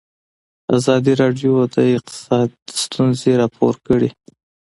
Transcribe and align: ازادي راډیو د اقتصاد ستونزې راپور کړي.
ازادي 0.75 1.13
راډیو 1.21 1.53
د 1.75 1.75
اقتصاد 1.95 2.49
ستونزې 2.83 3.31
راپور 3.41 3.73
کړي. 3.87 4.09